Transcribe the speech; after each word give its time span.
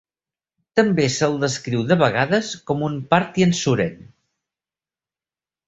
També 0.79 1.03
se'l 1.15 1.37
descriu 1.43 1.83
de 1.91 1.99
vegades 2.03 2.49
com 2.71 2.83
un 2.89 2.97
Parthian 3.13 3.55
Suren. 3.61 4.11